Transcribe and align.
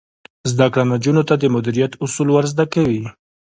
زده 0.51 0.67
کړه 0.73 0.83
نجونو 0.91 1.21
ته 1.29 1.33
د 1.37 1.43
مدیریت 1.55 1.91
اصول 2.03 2.27
ور 2.31 2.45
زده 2.53 2.65
کوي. 2.73 3.01